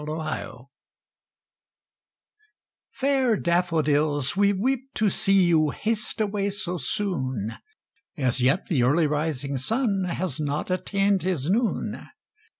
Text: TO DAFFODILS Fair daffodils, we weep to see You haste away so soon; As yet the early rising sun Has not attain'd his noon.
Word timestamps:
TO 0.03 0.07
DAFFODILS 0.15 0.65
Fair 2.89 3.37
daffodils, 3.37 4.35
we 4.35 4.51
weep 4.51 4.91
to 4.95 5.11
see 5.11 5.43
You 5.43 5.69
haste 5.69 6.19
away 6.19 6.49
so 6.49 6.77
soon; 6.77 7.53
As 8.17 8.41
yet 8.41 8.65
the 8.65 8.81
early 8.81 9.05
rising 9.05 9.57
sun 9.57 10.05
Has 10.05 10.39
not 10.39 10.71
attain'd 10.71 11.21
his 11.21 11.51
noon. 11.51 12.03